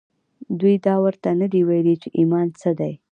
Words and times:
دوی 0.59 0.75
دا 0.87 0.95
ورته 1.03 1.29
نه 1.41 1.47
دي 1.53 1.61
ويلي 1.67 1.95
چې 2.01 2.07
ايمان 2.19 2.47
څه 2.59 2.69
دی. 2.79 2.93